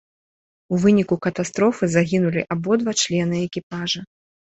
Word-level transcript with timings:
У 0.77 0.77
выніку 0.85 1.17
катастрофы 1.25 1.89
загінулі 1.95 2.41
абодва 2.55 2.91
члены 3.03 3.35
экіпажа. 3.49 4.01